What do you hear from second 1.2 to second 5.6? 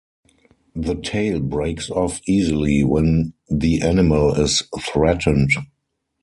breaks off easily when the animal is threatened.